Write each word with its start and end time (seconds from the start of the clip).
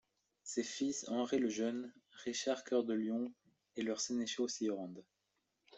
Ses 0.41 0.63
fils 0.63 1.05
Henri 1.09 1.37
le 1.37 1.47
Jeune, 1.47 1.93
Richard 2.25 2.63
Cœur 2.63 2.83
de 2.85 2.95
Lion, 2.95 3.31
et 3.75 3.83
leurs 3.83 4.01
sénéchaux 4.01 4.47
s’y 4.47 4.67
rendent. 4.67 5.05